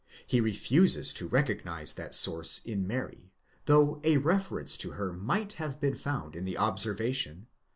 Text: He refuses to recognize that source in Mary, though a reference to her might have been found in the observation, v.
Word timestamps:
He 0.25 0.41
refuses 0.41 1.13
to 1.13 1.27
recognize 1.27 1.93
that 1.93 2.15
source 2.15 2.65
in 2.65 2.87
Mary, 2.87 3.31
though 3.65 4.01
a 4.03 4.17
reference 4.17 4.75
to 4.79 4.93
her 4.93 5.13
might 5.13 5.53
have 5.61 5.79
been 5.79 5.95
found 5.95 6.35
in 6.35 6.43
the 6.43 6.57
observation, 6.57 7.41
v. 7.41 7.47